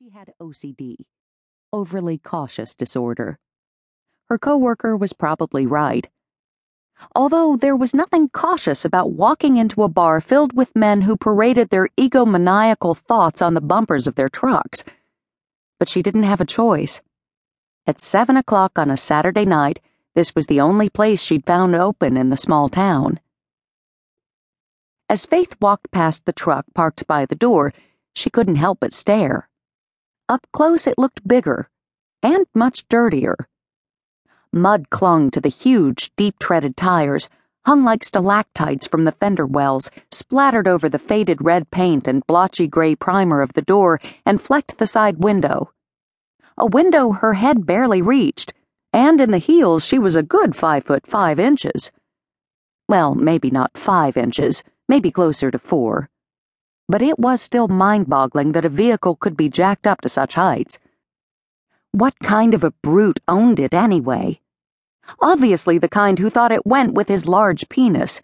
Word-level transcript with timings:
She 0.00 0.10
had 0.10 0.32
OCD, 0.40 0.94
overly 1.72 2.18
cautious 2.18 2.76
disorder. 2.76 3.36
Her 4.28 4.38
coworker 4.38 4.96
was 4.96 5.12
probably 5.12 5.66
right. 5.66 6.08
Although 7.16 7.56
there 7.56 7.74
was 7.74 7.92
nothing 7.92 8.28
cautious 8.28 8.84
about 8.84 9.10
walking 9.10 9.56
into 9.56 9.82
a 9.82 9.88
bar 9.88 10.20
filled 10.20 10.52
with 10.52 10.76
men 10.76 11.00
who 11.00 11.16
paraded 11.16 11.70
their 11.70 11.88
egomaniacal 11.96 12.96
thoughts 12.96 13.42
on 13.42 13.54
the 13.54 13.60
bumpers 13.60 14.06
of 14.06 14.14
their 14.14 14.28
trucks. 14.28 14.84
But 15.80 15.88
she 15.88 16.00
didn't 16.00 16.22
have 16.22 16.40
a 16.40 16.46
choice. 16.46 17.00
At 17.84 18.00
seven 18.00 18.36
o'clock 18.36 18.78
on 18.78 18.92
a 18.92 18.96
Saturday 18.96 19.46
night, 19.46 19.80
this 20.14 20.32
was 20.32 20.46
the 20.46 20.60
only 20.60 20.88
place 20.88 21.20
she'd 21.20 21.44
found 21.44 21.74
open 21.74 22.16
in 22.16 22.30
the 22.30 22.36
small 22.36 22.68
town. 22.68 23.18
As 25.08 25.26
Faith 25.26 25.56
walked 25.60 25.90
past 25.90 26.24
the 26.24 26.32
truck 26.32 26.66
parked 26.72 27.04
by 27.08 27.26
the 27.26 27.34
door, 27.34 27.72
she 28.14 28.30
couldn't 28.30 28.62
help 28.62 28.78
but 28.78 28.94
stare. 28.94 29.48
Up 30.28 30.46
close, 30.52 30.86
it 30.86 30.98
looked 30.98 31.26
bigger 31.26 31.70
and 32.22 32.46
much 32.54 32.86
dirtier. 32.88 33.36
Mud 34.52 34.90
clung 34.90 35.30
to 35.30 35.40
the 35.40 35.48
huge, 35.48 36.10
deep 36.16 36.38
treaded 36.38 36.76
tires, 36.76 37.28
hung 37.64 37.84
like 37.84 38.04
stalactites 38.04 38.86
from 38.86 39.04
the 39.04 39.12
fender 39.12 39.46
wells, 39.46 39.90
splattered 40.10 40.66
over 40.66 40.88
the 40.88 40.98
faded 40.98 41.42
red 41.42 41.70
paint 41.70 42.08
and 42.08 42.26
blotchy 42.26 42.66
gray 42.66 42.94
primer 42.94 43.40
of 43.40 43.52
the 43.52 43.62
door, 43.62 44.00
and 44.26 44.40
flecked 44.40 44.78
the 44.78 44.86
side 44.86 45.18
window. 45.18 45.72
A 46.56 46.66
window 46.66 47.12
her 47.12 47.34
head 47.34 47.66
barely 47.66 48.02
reached, 48.02 48.52
and 48.92 49.20
in 49.20 49.30
the 49.30 49.38
heels 49.38 49.84
she 49.84 49.98
was 49.98 50.16
a 50.16 50.22
good 50.22 50.56
five 50.56 50.84
foot 50.84 51.06
five 51.06 51.38
inches. 51.38 51.92
Well, 52.88 53.14
maybe 53.14 53.50
not 53.50 53.76
five 53.76 54.16
inches, 54.16 54.64
maybe 54.88 55.10
closer 55.10 55.50
to 55.50 55.58
four 55.58 56.08
but 56.88 57.02
it 57.02 57.18
was 57.18 57.42
still 57.42 57.68
mind 57.68 58.08
boggling 58.08 58.52
that 58.52 58.64
a 58.64 58.70
vehicle 58.70 59.14
could 59.14 59.36
be 59.36 59.50
jacked 59.50 59.86
up 59.86 60.00
to 60.00 60.08
such 60.08 60.34
heights. 60.34 60.78
What 61.92 62.18
kind 62.20 62.54
of 62.54 62.64
a 62.64 62.70
brute 62.82 63.20
owned 63.28 63.60
it 63.60 63.74
anyway? 63.74 64.40
Obviously, 65.20 65.76
the 65.76 65.88
kind 65.88 66.18
who 66.18 66.30
thought 66.30 66.52
it 66.52 66.66
went 66.66 66.94
with 66.94 67.08
his 67.08 67.28
large 67.28 67.68
penis. 67.68 68.22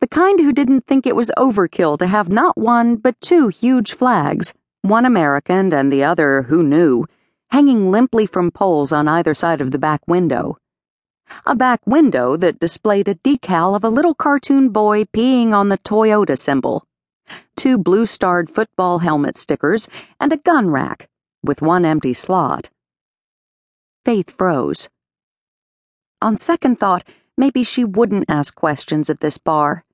The 0.00 0.06
kind 0.06 0.40
who 0.40 0.52
didn't 0.52 0.86
think 0.86 1.06
it 1.06 1.16
was 1.16 1.30
overkill 1.36 1.98
to 1.98 2.06
have 2.06 2.30
not 2.30 2.56
one, 2.56 2.96
but 2.96 3.20
two 3.20 3.48
huge 3.48 3.92
flags, 3.92 4.54
one 4.80 5.04
American 5.04 5.72
and 5.74 5.92
the 5.92 6.02
other 6.02 6.42
who 6.42 6.62
knew, 6.62 7.06
hanging 7.50 7.90
limply 7.90 8.24
from 8.24 8.50
poles 8.50 8.92
on 8.92 9.06
either 9.06 9.34
side 9.34 9.60
of 9.60 9.70
the 9.70 9.78
back 9.78 10.00
window. 10.06 10.56
A 11.44 11.54
back 11.54 11.80
window 11.86 12.36
that 12.36 12.58
displayed 12.58 13.08
a 13.08 13.14
decal 13.16 13.76
of 13.76 13.84
a 13.84 13.90
little 13.90 14.14
cartoon 14.14 14.70
boy 14.70 15.04
peeing 15.04 15.52
on 15.52 15.68
the 15.68 15.78
Toyota 15.78 16.38
symbol 16.38 16.86
two 17.56 17.76
blue 17.76 18.06
starred 18.06 18.50
football 18.50 19.00
helmet 19.00 19.36
stickers, 19.36 19.88
and 20.18 20.32
a 20.32 20.36
gun 20.36 20.70
rack 20.70 21.08
with 21.42 21.62
one 21.62 21.84
empty 21.84 22.14
slot. 22.14 22.70
Faith 24.04 24.30
froze. 24.36 24.88
On 26.22 26.36
second 26.36 26.80
thought, 26.80 27.06
maybe 27.36 27.64
she 27.64 27.84
wouldn't 27.84 28.28
ask 28.28 28.54
questions 28.54 29.10
at 29.10 29.20
this 29.20 29.38
bar. 29.38 29.84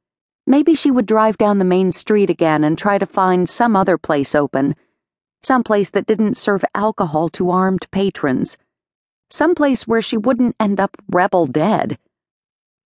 Maybe 0.47 0.75
she 0.75 0.91
would 0.91 1.06
drive 1.06 1.39
down 1.39 1.59
the 1.59 1.65
main 1.65 1.93
street 1.93 2.31
again 2.31 2.62
and 2.62 2.78
try 2.78 2.98
to 2.98 3.06
find 3.06 3.48
some 3.48 3.75
other 3.75 3.98
place 3.98 4.34
open. 4.34 4.77
Some 5.43 5.65
place 5.65 5.91
that 5.91 6.06
didn't 6.06 6.37
serve 6.37 6.65
alcohol 6.75 7.28
to 7.31 7.50
armed 7.50 7.91
patrons. 7.91 8.56
Some 9.31 9.55
place 9.55 9.87
where 9.87 10.03
she 10.03 10.17
wouldn't 10.17 10.56
end 10.61 10.78
up 10.78 10.97
rebel 11.09 11.47
dead. 11.47 11.98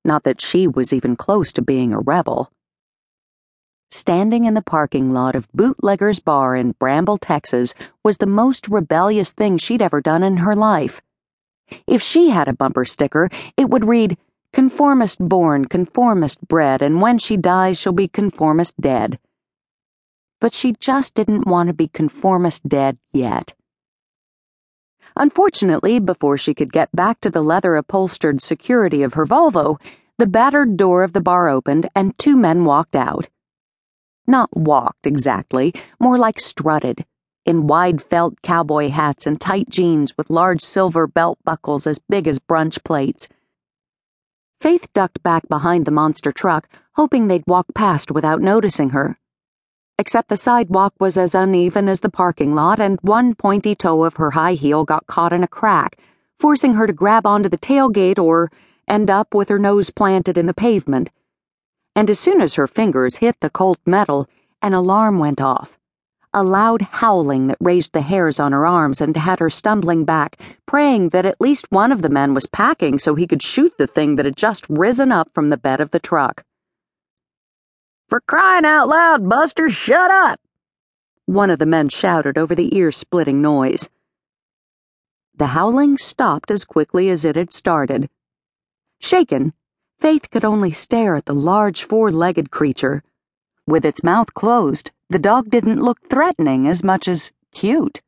Not 0.05 0.25
that 0.25 0.41
she 0.41 0.67
was 0.67 0.92
even 0.92 1.17
close 1.17 1.53
to 1.53 1.62
being 1.62 1.92
a 1.92 1.98
rebel 1.98 2.51
standing 3.91 4.44
in 4.44 4.55
the 4.55 4.62
parking 4.62 5.12
lot 5.12 5.34
of 5.34 5.50
Bootlegger's 5.52 6.20
Bar 6.20 6.56
in 6.56 6.72
Bramble, 6.72 7.19
Texas, 7.19 7.74
was 8.05 8.19
the 8.19 8.27
most 8.27 8.69
rebellious 8.69 9.30
thing 9.30 9.58
she'd 9.58 9.83
ever 9.83 10.00
done 10.00 10.22
in 10.22 10.38
her 10.38 10.55
life. 10.55 11.00
If 11.86 12.02
she 12.02 12.30
had 12.30 12.48
a 12.48 12.52
bumper 12.52 12.84
sticker, 12.84 13.28
it 13.56 13.68
would 13.68 13.86
read, 13.86 14.16
Conformist 14.52 15.20
born, 15.20 15.66
conformist 15.66 16.46
bred, 16.48 16.83
and 16.83 17.00
when 17.00 17.18
she 17.18 17.36
dies, 17.36 17.79
she'll 17.79 17.92
be 17.92 18.08
conformist 18.08 18.80
dead. 18.80 19.18
But 20.40 20.52
she 20.52 20.74
just 20.80 21.14
didn't 21.14 21.46
want 21.46 21.68
to 21.68 21.73
be 21.73 21.86
conformist 21.86 22.68
dead 22.68 22.98
yet. 23.12 23.55
Unfortunately, 25.17 26.00
before 26.00 26.36
she 26.36 26.55
could 26.55 26.73
get 26.73 26.90
back 26.92 27.20
to 27.20 27.30
the 27.30 27.42
leather 27.42 27.77
upholstered 27.77 28.40
security 28.40 29.02
of 29.02 29.14
her 29.14 29.27
Volvo, 29.27 29.80
the 30.18 30.27
battered 30.27 30.77
door 30.77 31.02
of 31.02 31.12
the 31.12 31.20
bar 31.20 31.48
opened 31.48 31.89
and 31.95 32.17
two 32.18 32.36
men 32.36 32.64
walked 32.64 32.96
out. 32.96 33.29
Not 34.30 34.57
walked 34.57 35.08
exactly, 35.08 35.74
more 35.98 36.17
like 36.17 36.39
strutted, 36.39 37.05
in 37.45 37.67
wide 37.67 38.01
felt 38.01 38.41
cowboy 38.42 38.91
hats 38.91 39.27
and 39.27 39.41
tight 39.41 39.68
jeans 39.68 40.17
with 40.17 40.30
large 40.30 40.61
silver 40.61 41.08
belt 41.08 41.41
buckles 41.42 41.85
as 41.85 41.98
big 41.98 42.29
as 42.29 42.39
brunch 42.39 42.85
plates. 42.85 43.27
Faith 44.61 44.86
ducked 44.92 45.20
back 45.24 45.48
behind 45.48 45.85
the 45.85 45.91
monster 45.91 46.30
truck, 46.30 46.68
hoping 46.92 47.27
they'd 47.27 47.42
walk 47.48 47.67
past 47.74 48.13
without 48.13 48.41
noticing 48.41 48.91
her. 48.91 49.18
Except 49.98 50.29
the 50.29 50.36
sidewalk 50.36 50.95
was 51.01 51.17
as 51.17 51.35
uneven 51.35 51.89
as 51.89 51.98
the 51.98 52.08
parking 52.08 52.55
lot, 52.55 52.79
and 52.79 53.01
one 53.02 53.35
pointy 53.35 53.74
toe 53.74 54.05
of 54.05 54.14
her 54.14 54.30
high 54.30 54.55
heel 54.55 54.85
got 54.85 55.08
caught 55.08 55.33
in 55.33 55.42
a 55.42 55.48
crack, 55.48 55.98
forcing 56.39 56.74
her 56.74 56.86
to 56.86 56.92
grab 56.92 57.27
onto 57.27 57.48
the 57.48 57.58
tailgate 57.58 58.20
or 58.20 58.48
end 58.86 59.11
up 59.11 59.35
with 59.35 59.48
her 59.48 59.58
nose 59.58 59.91
planted 59.91 60.39
in 60.39 60.47
the 60.47 60.55
pavement 60.55 61.11
and 61.95 62.08
as 62.08 62.18
soon 62.18 62.40
as 62.40 62.55
her 62.55 62.67
fingers 62.67 63.17
hit 63.17 63.36
the 63.40 63.51
cold 63.51 63.78
metal, 63.84 64.28
an 64.62 64.74
alarm 64.74 65.18
went 65.18 65.40
off. 65.40 65.78
A 66.33 66.45
loud 66.45 66.83
howling 66.83 67.48
that 67.48 67.58
raised 67.61 67.92
the 67.92 68.02
hairs 68.02 68.39
on 68.39 68.52
her 68.52 68.64
arms 68.64 69.01
and 69.01 69.17
had 69.17 69.40
her 69.40 69.51
stumbling 69.51 70.05
back, 70.05 70.40
praying 70.64 71.08
that 71.08 71.27
at 71.27 71.40
least 71.40 71.67
one 71.70 71.90
of 71.90 72.02
the 72.02 72.08
men 72.08 72.34
was 72.34 72.46
packing 72.46 73.00
so 73.00 73.14
he 73.17 73.27
could 73.27 73.42
shoot 73.42 73.73
the 73.79 73.89
thing 73.89 74.14
that 74.17 74.24
had 74.24 74.36
just 74.36 74.68
risen 74.68 75.11
up 75.11 75.29
from 75.34 75.48
the 75.48 75.56
bed 75.56 75.80
of 75.80 75.90
the 75.90 75.98
truck. 75.98 76.45
For 78.08 78.20
crying 78.20 78.64
out 78.64 78.89
loud, 78.89 79.29
Buster, 79.29 79.68
shut 79.68 80.11
up! 80.11 80.40
One 81.27 81.50
of 81.50 81.58
the 81.58 81.67
men 81.67 81.89
shouted 81.89 82.39
over 82.39 82.55
the 82.55 82.77
ear 82.77 82.92
splitting 82.92 83.42
noise. 83.42 83.90
The 85.36 85.46
howling 85.46 85.98
stopped 85.98 86.50
as 86.50 86.64
quickly 86.64 87.08
as 87.08 87.24
it 87.24 87.34
had 87.34 87.52
started. 87.52 88.08
Shaken, 89.00 89.52
Faith 90.00 90.30
could 90.30 90.46
only 90.46 90.72
stare 90.72 91.14
at 91.14 91.27
the 91.27 91.34
large 91.34 91.84
four 91.84 92.11
legged 92.11 92.50
creature. 92.50 93.02
With 93.66 93.84
its 93.84 94.02
mouth 94.02 94.33
closed, 94.33 94.92
the 95.11 95.18
dog 95.18 95.50
didn't 95.50 95.83
look 95.83 96.08
threatening 96.08 96.66
as 96.66 96.83
much 96.83 97.06
as 97.06 97.33
cute. 97.52 98.00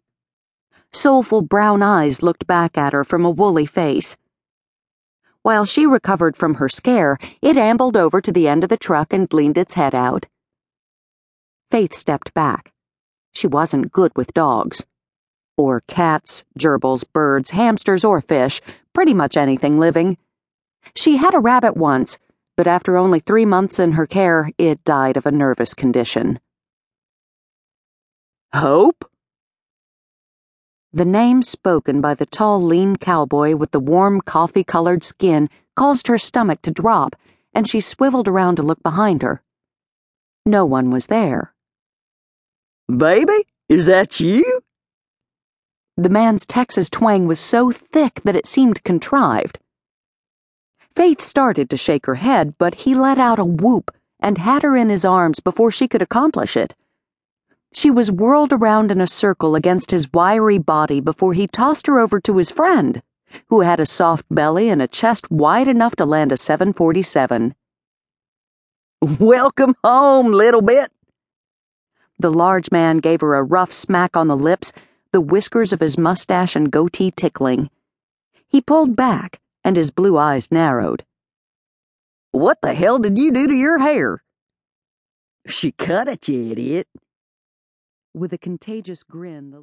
Soulful 0.95 1.43
brown 1.43 1.83
eyes 1.83 2.23
looked 2.23 2.47
back 2.47 2.79
at 2.79 2.95
her 2.95 3.05
from 3.05 3.27
a 3.27 3.31
woolly 3.31 3.67
face. 3.67 4.17
While 5.43 5.67
she 5.67 5.85
recovered 5.85 6.35
from 6.35 6.55
her 6.55 6.69
scare, 6.69 7.19
it 7.43 7.59
ambled 7.59 7.97
over 7.97 8.23
to 8.23 8.33
the 8.33 8.49
end 8.49 8.63
of 8.63 8.71
the 8.71 8.77
truck 8.79 9.13
and 9.13 9.31
leaned 9.33 9.59
its 9.59 9.75
head 9.75 9.95
out. 9.95 10.27
Faith 11.71 11.95
stepped 11.95 12.33
back. 12.33 12.73
She 13.35 13.47
wasn't 13.47 13.93
good 13.93 14.13
with 14.17 14.33
dogs. 14.33 14.87
Or 15.59 15.83
cats, 15.89 16.45
gerbils, 16.59 17.05
birds, 17.13 17.51
hamsters, 17.51 18.05
or 18.05 18.23
fish, 18.23 18.63
pretty 18.95 19.13
much 19.13 19.37
anything 19.37 19.79
living. 19.79 20.17
She 20.95 21.17
had 21.17 21.35
a 21.35 21.39
rabbit 21.39 21.77
once, 21.77 22.19
but 22.57 22.67
after 22.67 22.97
only 22.97 23.21
three 23.21 23.45
months 23.45 23.79
in 23.79 23.93
her 23.93 24.07
care, 24.07 24.51
it 24.59 24.85
died 24.85 25.17
of 25.17 25.27
a 25.27 25.31
nervous 25.31 25.75
condition. 25.75 26.41
Hope? 28.55 29.11
The 30.93 31.07
name 31.07 31.43
spoken 31.43 32.03
by 32.03 32.15
the 32.15 32.27
tall, 32.27 32.63
lean 32.63 32.97
cowboy 32.97 33.55
with 33.57 33.71
the 33.71 33.81
warm, 33.81 34.21
coffee 34.21 34.65
colored 34.65 35.03
skin 35.03 35.49
caused 35.75 36.07
her 36.09 36.19
stomach 36.19 36.61
to 36.63 36.71
drop, 36.71 37.17
and 37.55 37.67
she 37.67 37.81
swiveled 37.81 38.29
around 38.29 38.57
to 38.57 38.63
look 38.63 38.83
behind 38.83 39.23
her. 39.23 39.43
No 40.45 40.67
one 40.67 40.91
was 40.91 41.07
there. 41.07 41.55
Baby, 42.95 43.47
is 43.71 43.87
that 43.87 44.21
you? 44.21 44.61
The 45.97 46.11
man's 46.11 46.45
Texas 46.45 46.91
twang 46.91 47.27
was 47.27 47.41
so 47.41 47.71
thick 47.71 48.21
that 48.25 48.37
it 48.37 48.47
seemed 48.47 48.85
contrived. 48.85 49.59
Faith 50.95 51.23
started 51.23 51.71
to 51.71 51.77
shake 51.77 52.05
her 52.05 52.17
head, 52.17 52.55
but 52.59 52.75
he 52.75 52.95
let 52.95 53.19
out 53.19 53.39
a 53.39 53.45
whoop 53.45 53.91
and 54.21 54.37
had 54.37 54.63
her 54.63 54.77
in 54.77 54.91
his 54.91 55.07
arms 55.07 55.41
before 55.41 55.71
she 55.71 55.89
could 55.89 56.03
accomplish 56.03 56.55
it. 56.57 56.75
She 57.73 57.91
was 57.91 58.13
whirled 58.13 58.53
around 58.53 58.91
in 58.91 59.01
a 59.01 59.07
circle 59.07 59.55
against 59.55 59.91
his 59.91 60.13
wiry 60.13 60.59
body 60.59 61.01
before 61.01 61.33
he 61.33 61.47
tossed 61.47 61.87
her 61.87 61.99
over 61.99 62.21
to 62.21 62.37
his 62.37 62.51
friend, 62.51 63.03
who 63.49 63.61
had 63.63 63.81
a 63.81 63.87
soft 63.87 64.27
belly 64.31 64.69
and 64.69 64.83
a 64.83 64.87
chest 64.87 65.31
wide 65.31 65.67
enough 65.67 65.97
to 65.97 66.05
land 66.05 66.31
a 66.31 66.37
747. 66.37 67.55
Welcome 69.01 69.75
home, 69.83 70.31
little 70.31 70.61
bit. 70.61 70.93
The 72.19 72.31
large 72.31 72.71
man 72.71 72.99
gave 72.99 73.23
her 73.23 73.35
a 73.35 73.43
rough 73.43 73.73
smack 73.73 74.15
on 74.15 74.29
the 74.29 74.37
lips, 74.37 74.75
the 75.11 75.23
whiskers 75.23 75.73
of 75.73 75.81
his 75.81 75.97
mustache 75.97 76.55
and 76.55 76.71
goatee 76.71 77.11
tickling. 77.11 77.71
He 78.47 78.61
pulled 78.61 78.95
back 78.95 79.41
and 79.65 79.77
his 79.77 79.91
blue 79.91 80.19
eyes 80.19 80.51
narrowed. 80.51 81.05
What 82.31 82.59
the 82.63 82.75
hell 82.75 82.99
did 82.99 83.19
you 83.19 83.31
do 83.31 83.47
to 83.47 83.55
your 83.55 83.79
hair? 83.79 84.23
She 85.47 85.73
cut 85.73 86.09
it, 86.09 86.29
you 86.29 86.51
idiot. 86.51 86.89
With 88.15 88.33
a 88.33 88.39
contagious 88.39 89.03
grin, 89.03 89.51
the 89.51 89.61